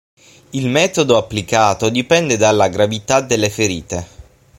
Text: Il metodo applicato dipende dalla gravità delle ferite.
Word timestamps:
Il 0.53 0.67
metodo 0.67 1.15
applicato 1.15 1.89
dipende 1.89 2.35
dalla 2.35 2.69
gravità 2.69 3.21
delle 3.21 3.51
ferite. 3.51 4.07